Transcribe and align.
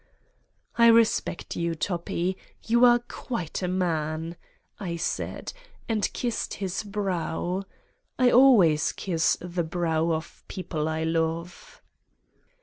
"I 0.79 0.87
respect 0.87 1.55
you, 1.55 1.75
Toppi. 1.75 2.35
You 2.65 2.85
are 2.85 3.03
quite 3.07 3.61
a 3.61 3.67
man," 3.67 4.35
I 4.79 4.95
said 4.95 5.53
and 5.87 6.11
kissed 6.11 6.55
his 6.55 6.81
brow: 6.81 7.65
I 8.17 8.31
always 8.31 8.93
kiss 8.93 9.37
the 9.39 9.63
brow 9.63 10.09
of 10.11 10.43
people 10.47 10.89
I 10.89 11.03
love. 11.03 11.83